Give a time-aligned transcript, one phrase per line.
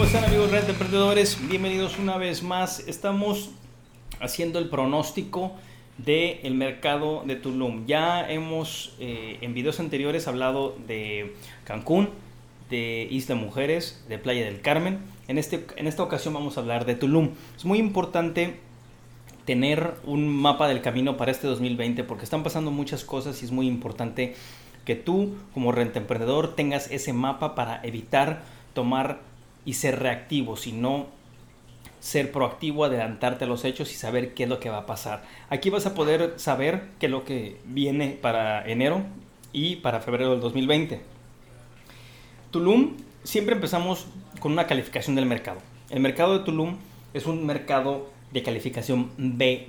[0.00, 1.38] ¿Cómo están amigos Red de Emprendedores?
[1.46, 2.80] Bienvenidos una vez más.
[2.88, 3.50] Estamos
[4.18, 5.52] haciendo el pronóstico
[5.98, 7.84] del mercado de Tulum.
[7.84, 12.08] Ya hemos eh, en videos anteriores hablado de Cancún,
[12.70, 15.00] de Isla Mujeres, de Playa del Carmen.
[15.28, 17.32] En, este, en esta ocasión vamos a hablar de Tulum.
[17.54, 18.58] Es muy importante
[19.44, 23.52] tener un mapa del camino para este 2020 porque están pasando muchas cosas y es
[23.52, 24.34] muy importante
[24.86, 28.40] que tú como renta emprendedor tengas ese mapa para evitar
[28.72, 29.28] tomar
[29.64, 31.06] y ser reactivo, sino
[32.00, 35.22] ser proactivo, adelantarte a los hechos y saber qué es lo que va a pasar.
[35.50, 39.02] Aquí vas a poder saber qué es lo que viene para enero
[39.52, 41.00] y para febrero del 2020.
[42.50, 44.06] Tulum, siempre empezamos
[44.40, 45.60] con una calificación del mercado.
[45.90, 46.76] El mercado de Tulum
[47.12, 49.66] es un mercado de calificación B+.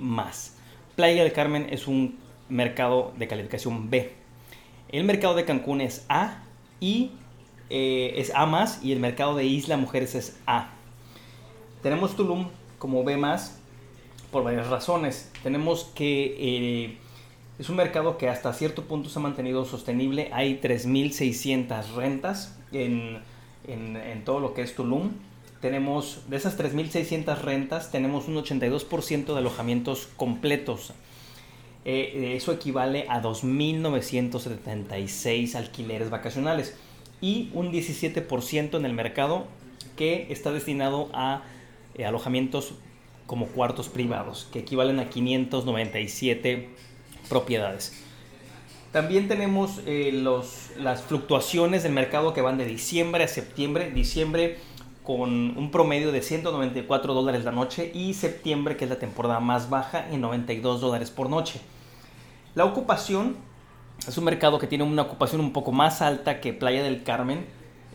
[0.96, 4.12] Playa del Carmen es un mercado de calificación B.
[4.88, 6.42] El mercado de Cancún es A
[6.80, 7.12] y
[7.74, 10.72] eh, es A más y el mercado de Isla Mujeres es A.
[11.82, 12.48] Tenemos Tulum
[12.78, 13.62] como B más
[14.30, 15.32] por varias razones.
[15.42, 16.98] Tenemos que eh,
[17.58, 20.28] es un mercado que hasta cierto punto se ha mantenido sostenible.
[20.34, 23.20] Hay 3.600 rentas en,
[23.66, 25.12] en, todo lo que es Tulum.
[25.62, 30.92] Tenemos, de esas 3.600 rentas, tenemos un 82% de alojamientos completos.
[31.86, 36.76] Eh, eso equivale a 2.976 alquileres vacacionales
[37.22, 39.46] y un 17% en el mercado
[39.96, 41.42] que está destinado a
[41.94, 42.74] eh, alojamientos
[43.26, 46.68] como cuartos privados, que equivalen a 597
[47.30, 47.94] propiedades.
[48.90, 53.90] También tenemos eh, los, las fluctuaciones del mercado que van de diciembre a septiembre.
[53.90, 54.58] Diciembre
[55.02, 59.70] con un promedio de 194 dólares la noche y septiembre, que es la temporada más
[59.70, 61.60] baja, en 92 dólares por noche.
[62.54, 63.36] La ocupación
[64.08, 67.46] es un mercado que tiene una ocupación un poco más alta que Playa del Carmen.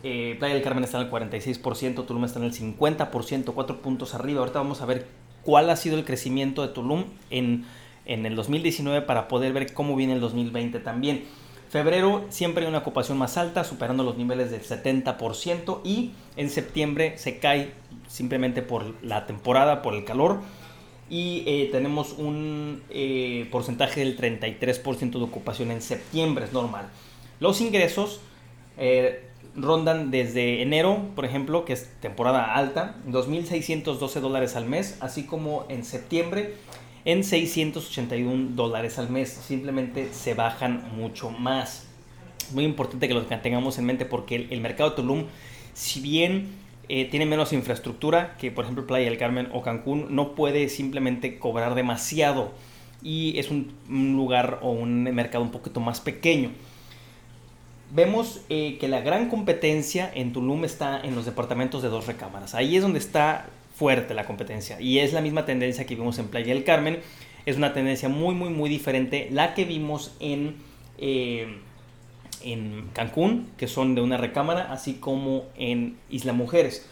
[0.02, 4.14] Eh, Playa del Carmen está en el 46%, Tulum está en el 50%, 4 puntos
[4.14, 4.40] arriba.
[4.40, 5.06] Ahorita vamos a ver
[5.42, 7.64] cuál ha sido el crecimiento de Tulum en,
[8.06, 11.24] en el 2019 para poder ver cómo viene el 2020 también.
[11.68, 17.18] Febrero siempre hay una ocupación más alta, superando los niveles del 70% y en septiembre
[17.18, 17.72] se cae
[18.06, 20.40] simplemente por la temporada, por el calor
[21.10, 26.88] y eh, tenemos un eh, porcentaje del 33% de ocupación en septiembre, es normal.
[27.40, 28.20] Los ingresos
[28.76, 29.24] eh,
[29.56, 35.66] rondan desde enero, por ejemplo, que es temporada alta, 2.612 dólares al mes, así como
[35.68, 36.54] en septiembre
[37.04, 39.30] en 681 dólares al mes.
[39.30, 41.86] Simplemente se bajan mucho más.
[42.52, 45.24] Muy importante que lo tengamos en mente porque el, el mercado de Tulum,
[45.72, 46.48] si bien
[46.88, 51.38] eh, tiene menos infraestructura que por ejemplo Playa del Carmen o Cancún, no puede simplemente
[51.38, 52.52] cobrar demasiado
[53.02, 56.50] y es un, lugar o un mercado un poquito más pequeño.
[57.90, 62.54] Vemos eh, que la gran competencia en Tulum está en los departamentos de dos recámaras.
[62.54, 66.28] Ahí es donde está fuerte la competencia y es la misma tendencia que vimos en
[66.28, 66.98] Playa del Carmen.
[67.46, 70.56] Es una tendencia muy, muy, muy diferente la que vimos en,
[70.98, 71.58] eh,
[72.44, 76.86] en Cancún, que son de una recámara, así como en Isla Mujeres.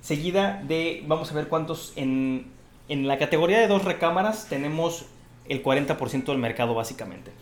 [0.00, 2.46] Seguida de, vamos a ver cuántos, en,
[2.88, 5.06] en la categoría de dos recámaras tenemos
[5.48, 7.32] el 40% del mercado básicamente.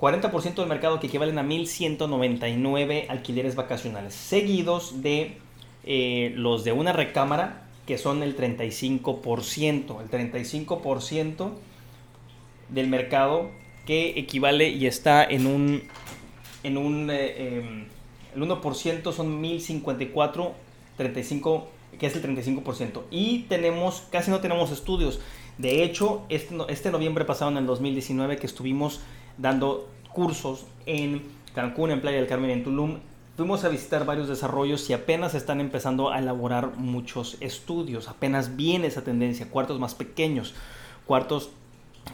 [0.00, 5.36] 40% del mercado que equivalen a 1.199 alquileres vacacionales, seguidos de
[5.84, 10.00] eh, los de una recámara, que son el 35%.
[10.00, 11.50] El 35%
[12.68, 13.50] del mercado
[13.86, 15.82] que equivale y está en un...
[16.62, 17.86] En un eh, eh,
[18.34, 20.52] el 1% son 1.054,
[20.96, 23.02] 35, que es el 35%.
[23.10, 25.20] Y tenemos, casi no tenemos estudios.
[25.58, 29.00] De hecho, este, este noviembre pasado, en el 2019, que estuvimos
[29.38, 31.22] dando cursos en
[31.54, 32.98] Cancún, en Playa del Carmen, en Tulum,
[33.36, 38.08] fuimos a visitar varios desarrollos y apenas están empezando a elaborar muchos estudios.
[38.08, 40.54] Apenas viene esa tendencia, cuartos más pequeños,
[41.06, 41.50] cuartos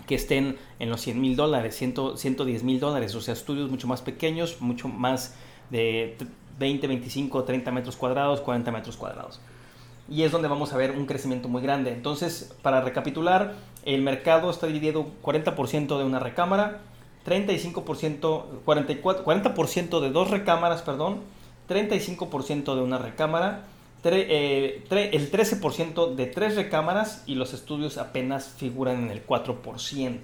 [0.06, 4.02] que estén en los 100 mil dólares, 110 mil dólares, o sea, estudios mucho más
[4.02, 5.34] pequeños, mucho más
[5.70, 6.16] de
[6.58, 9.40] 20, 25, 30 metros cuadrados, 40 metros cuadrados.
[10.08, 11.93] Y es donde vamos a ver un crecimiento muy grande.
[11.93, 13.54] Entonces, para recapitular,
[13.84, 16.81] el mercado está dividido 40% de una recámara,
[17.26, 21.20] 35%, 44, 40% de dos recámaras, perdón,
[21.69, 23.64] 35% de una recámara,
[24.14, 30.19] eh, el 13% de tres recámaras y los estudios apenas figuran en el 4%.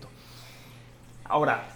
[1.24, 1.68] Ahora,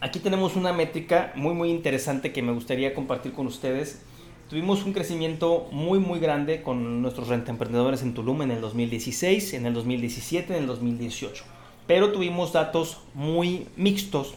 [0.00, 4.02] aquí tenemos una métrica muy muy interesante que me gustaría compartir con ustedes.
[4.50, 9.66] Tuvimos un crecimiento muy muy grande con nuestros rentaemprendedores en Tulum en el 2016, en
[9.66, 11.44] el 2017, en el 2018.
[11.86, 14.34] Pero tuvimos datos muy mixtos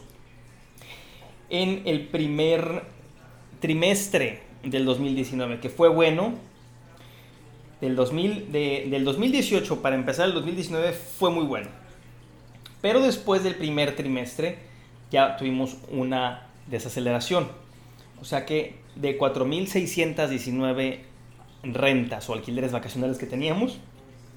[1.49, 2.83] en el primer
[3.59, 6.33] trimestre del 2019, que fue bueno.
[7.81, 11.67] Del, 2000, de- del 2018 para empezar el 2019 fue muy bueno.
[12.81, 14.59] Pero después del primer trimestre
[15.11, 17.47] ya tuvimos una desaceleración.
[18.21, 20.99] O sea que de 4.619
[21.63, 23.77] rentas o alquileres vacacionales que teníamos,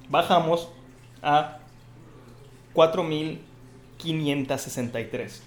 [0.09, 0.69] bajamos
[1.21, 1.59] a
[4.07, 5.41] 4.563.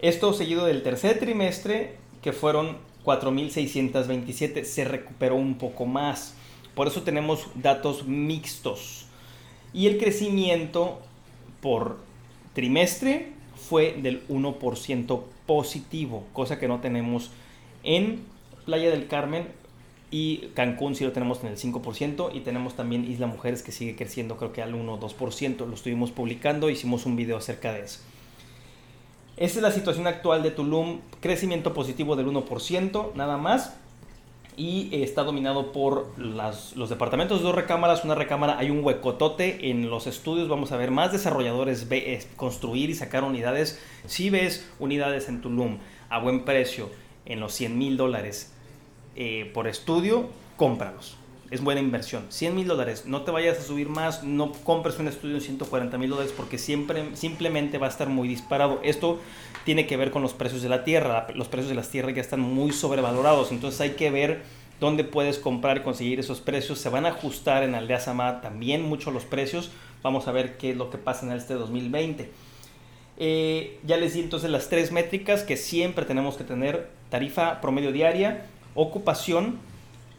[0.00, 6.34] Esto seguido del tercer trimestre, que fueron 4.627, se recuperó un poco más.
[6.74, 9.06] Por eso tenemos datos mixtos.
[9.72, 11.00] Y el crecimiento
[11.60, 11.98] por
[12.54, 17.30] trimestre fue del 1% positivo, cosa que no tenemos
[17.82, 18.22] en
[18.64, 19.48] Playa del Carmen
[20.10, 23.96] y Cancún sí lo tenemos en el 5% y tenemos también Isla Mujeres que sigue
[23.96, 25.66] creciendo creo que al 1 o 2%.
[25.66, 28.00] Lo estuvimos publicando, hicimos un video acerca de eso.
[29.36, 33.76] Esta es la situación actual de Tulum, crecimiento positivo del 1%, nada más.
[34.56, 38.04] Y eh, está dominado por los departamentos de dos recámaras.
[38.04, 40.48] Una recámara, hay un huecotote en los estudios.
[40.48, 43.82] Vamos a ver más desarrolladores eh, construir y sacar unidades.
[44.06, 45.78] Si ves unidades en Tulum
[46.10, 46.88] a buen precio,
[47.26, 48.52] en los 100 mil dólares
[49.16, 51.16] eh, por estudio, cómpralos.
[51.54, 52.26] Es buena inversión.
[52.30, 53.04] 100 mil dólares.
[53.06, 54.24] No te vayas a subir más.
[54.24, 58.26] No compres un estudio en 140 mil dólares porque siempre, simplemente va a estar muy
[58.26, 58.80] disparado.
[58.82, 59.20] Esto
[59.64, 61.28] tiene que ver con los precios de la tierra.
[61.36, 63.52] Los precios de las tierras ya están muy sobrevalorados.
[63.52, 64.42] Entonces hay que ver
[64.80, 66.80] dónde puedes comprar conseguir esos precios.
[66.80, 69.70] Se van a ajustar en Aldea Sama también mucho los precios.
[70.02, 72.30] Vamos a ver qué es lo que pasa en este 2020.
[73.16, 76.88] Eh, ya les di entonces las tres métricas que siempre tenemos que tener.
[77.10, 79.60] Tarifa promedio diaria, ocupación,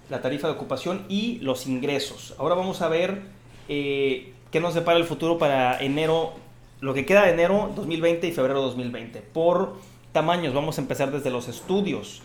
[0.10, 2.36] la tarifa de ocupación y los ingresos.
[2.38, 3.24] Ahora vamos a ver
[3.68, 6.34] eh, qué nos depara el futuro para enero,
[6.81, 9.22] lo que queda de enero 2020 y febrero 2020.
[9.22, 9.78] Por
[10.12, 12.22] tamaños, vamos a empezar desde los estudios.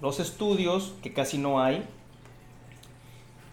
[0.00, 1.84] Los estudios, que casi no hay,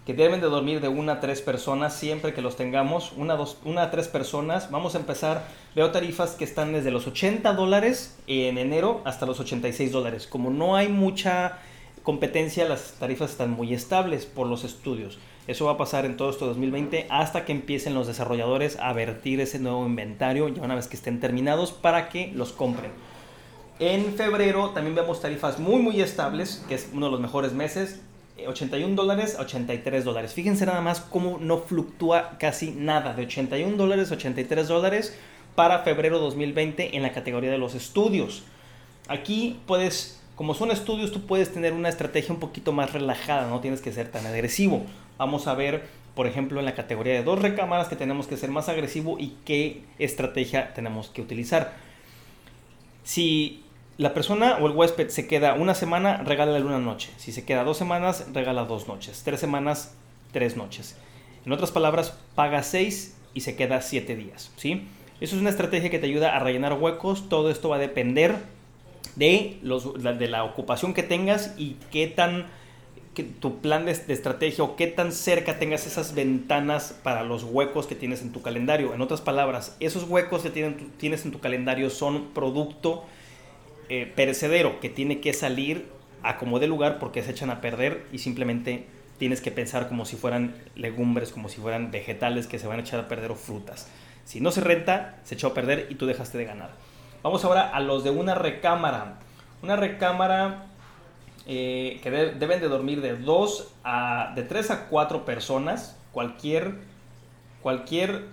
[0.05, 3.57] que deben de dormir de una a tres personas siempre que los tengamos, una, dos,
[3.63, 4.69] una a tres personas.
[4.69, 9.39] Vamos a empezar, veo tarifas que están desde los 80 dólares en enero hasta los
[9.39, 10.27] 86 dólares.
[10.27, 11.59] Como no hay mucha
[12.03, 15.17] competencia, las tarifas están muy estables por los estudios.
[15.47, 19.41] Eso va a pasar en todo este 2020 hasta que empiecen los desarrolladores a vertir
[19.41, 22.91] ese nuevo inventario ya una vez que estén terminados para que los compren.
[23.79, 28.01] En febrero también vemos tarifas muy muy estables, que es uno de los mejores meses.
[28.37, 30.33] eh, 81 dólares a 83 dólares.
[30.33, 33.13] Fíjense nada más cómo no fluctúa casi nada.
[33.13, 35.17] De 81 dólares a 83 dólares
[35.55, 38.43] para febrero 2020 en la categoría de los estudios.
[39.07, 43.49] Aquí puedes, como son estudios, tú puedes tener una estrategia un poquito más relajada.
[43.49, 44.83] No tienes que ser tan agresivo.
[45.17, 45.83] Vamos a ver,
[46.15, 49.35] por ejemplo, en la categoría de dos recámaras que tenemos que ser más agresivo y
[49.45, 51.73] qué estrategia tenemos que utilizar.
[53.03, 53.63] Si
[53.97, 57.11] la persona o el huésped se queda una semana, regálale una noche.
[57.17, 59.21] Si se queda dos semanas, regala dos noches.
[59.23, 59.95] Tres semanas,
[60.31, 60.97] tres noches.
[61.45, 64.51] En otras palabras, paga seis y se queda siete días.
[64.55, 64.87] ¿sí?
[65.21, 67.29] Eso es una estrategia que te ayuda a rellenar huecos.
[67.29, 68.37] Todo esto va a depender
[69.15, 72.47] de, la- ocupación que tengas y qué tan
[73.39, 77.93] tu plan de, estrategia o qué tan cerca tengas esas ventanas para los huecos que
[77.93, 78.93] tienes en tu calendario.
[78.95, 83.05] En otras palabras, esos huecos que tienen tienes en tu calendario son producto
[83.89, 85.85] eh, perecedero que tiene que salir
[86.23, 88.87] a como de lugar porque se echan a perder y simplemente
[89.19, 92.81] tienes que pensar como si fueran legumbres, como si fueran vegetales que se van a
[92.81, 93.87] echar a perder o frutas.
[94.25, 96.71] Si no se renta, se echó a perder y tú dejaste de ganar.
[97.23, 99.15] Vamos ahora a los de una recámara.
[99.61, 100.65] Una recámara
[101.47, 105.97] eh, que de- deben de dormir de dos a de 3 a 4 personas.
[106.11, 106.75] Cualquier
[107.61, 108.25] cualquier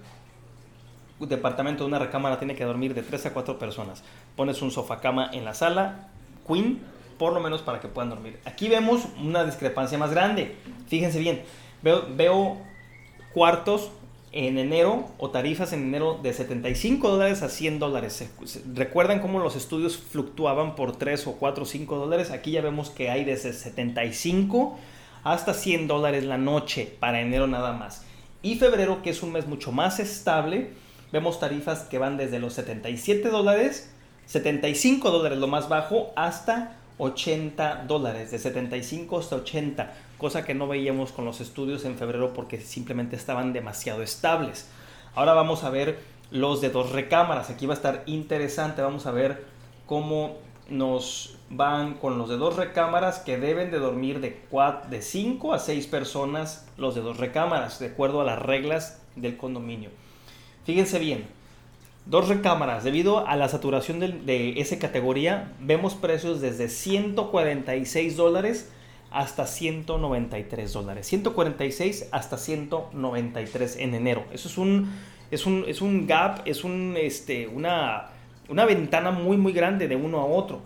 [1.21, 4.03] departamento de una recámara tiene que dormir de 3 a 4 personas.
[4.37, 6.09] Pones un sofá cama en la sala,
[6.49, 6.81] queen,
[7.19, 8.41] por lo menos para que puedan dormir.
[8.45, 10.57] Aquí vemos una discrepancia más grande.
[10.89, 11.43] Fíjense bien,
[11.83, 12.57] veo
[13.35, 13.91] cuartos
[14.33, 18.29] en enero o tarifas en enero de 75 dólares a 100 dólares.
[18.75, 22.31] ¿Recuerdan cómo los estudios fluctuaban por 3 o 4 o 5 dólares?
[22.31, 24.79] Aquí ya vemos que hay desde 75
[25.25, 28.05] hasta 100 dólares la noche para enero nada más.
[28.43, 30.71] Y febrero, que es un mes mucho más estable,
[31.13, 33.93] vemos tarifas que van desde los 77 dólares,
[34.27, 39.93] 75 dólares lo más bajo, hasta 80 dólares, de 75 hasta 80.
[40.21, 44.69] Cosa que no veíamos con los estudios en febrero porque simplemente estaban demasiado estables.
[45.17, 45.99] Ahora vamos a ver
[46.31, 47.51] los de dos recámaras.
[47.51, 48.83] Aquí va a estar interesante.
[48.83, 49.45] Vamos a ver
[49.87, 50.37] cómo
[50.69, 54.41] nos van con los de dos recámaras que deben de dormir de,
[54.89, 59.37] de 5 a 6 personas los de dos recámaras, de acuerdo a las reglas del
[59.37, 59.91] condominio.
[60.65, 61.27] Fíjense bien,
[62.07, 68.71] dos recámaras, debido a la saturación de, de esa categoría, vemos precios desde 146 dólares
[69.11, 71.07] hasta 193 dólares.
[71.07, 74.25] 146 hasta 193 en enero.
[74.33, 74.91] Eso es un,
[75.31, 78.11] es un, es un gap, es un, este, una,
[78.49, 80.61] una ventana muy, muy grande de uno a otro.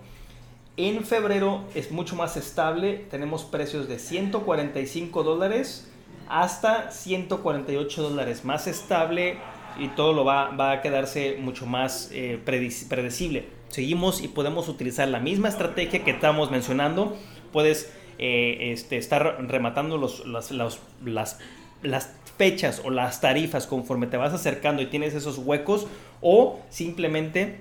[0.77, 3.05] En febrero es mucho más estable.
[3.09, 5.89] Tenemos precios de 145 dólares
[6.27, 8.43] hasta 148 dólares.
[8.43, 9.37] Más estable
[9.79, 13.47] y todo lo va, va a quedarse mucho más eh, predecible.
[13.69, 17.15] Seguimos y podemos utilizar la misma estrategia que estamos mencionando.
[17.51, 21.39] Puedes eh, este, estar rematando las, las,
[21.81, 25.87] las fechas o las tarifas conforme te vas acercando y tienes esos huecos
[26.21, 27.57] o simplemente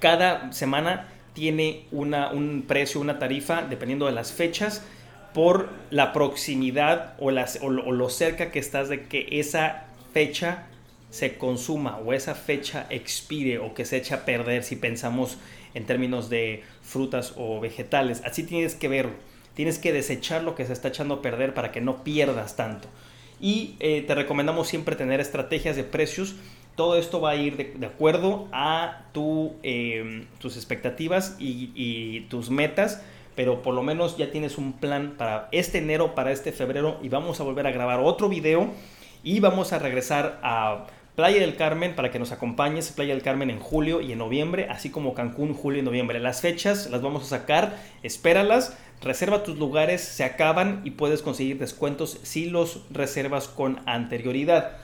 [0.00, 4.82] cada semana tiene una, un precio, una tarifa dependiendo de las fechas
[5.34, 10.66] por la proximidad o, las, o, lo cerca que estás de que esa fecha
[11.10, 15.38] se consuma o esa fecha expire o que se echa a perder si pensamos
[15.74, 18.22] en términos de frutas o vegetales.
[18.24, 21.72] Así tienes que verlo tienes que desechar lo que se está echando a perder para
[21.72, 22.88] que no pierdas tanto.
[23.40, 26.36] Y eh, te recomendamos siempre tener estrategias de precios.
[26.76, 32.50] Todo esto va a ir de, acuerdo a tu, em, tus expectativas y, y tus
[32.50, 33.02] metas
[33.36, 37.08] pero por lo menos ya tienes un plan para este enero, para este febrero y
[37.08, 38.70] vamos a volver a grabar otro video
[39.22, 43.48] y vamos a regresar a Playa del Carmen para que nos acompañes, Playa del Carmen
[43.48, 46.18] en julio y en noviembre, así como Cancún, julio y noviembre.
[46.18, 51.58] Las fechas las vamos a sacar, espéralas Reserva tus lugares, se acaban y puedes conseguir
[51.58, 54.78] descuentos si los reservas con anterioridad.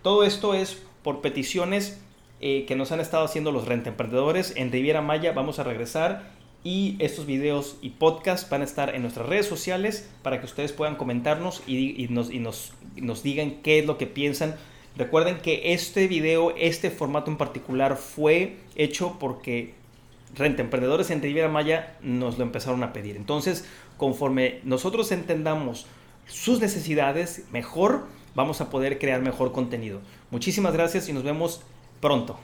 [0.00, 2.00] Todo esto es por peticiones
[2.40, 4.54] eh, que nos han estado haciendo los rentemprendedores.
[4.56, 6.30] En Riviera Maya vamos a regresar
[6.64, 10.72] y estos videos y podcasts van a estar en nuestras redes sociales para que ustedes
[10.72, 14.56] puedan comentarnos y, nos, y nos digan qué es lo que piensan.
[14.96, 19.74] Recuerden que este video, este formato en particular fue hecho porque
[20.36, 23.16] Renta Emprendedores en Riviera Maya nos lo empezaron a pedir.
[23.16, 23.64] Entonces,
[23.96, 25.86] conforme nosotros entendamos
[26.26, 30.00] sus necesidades mejor, vamos a poder crear mejor contenido.
[30.30, 31.62] Muchísimas gracias y nos vemos
[32.00, 32.40] pronto.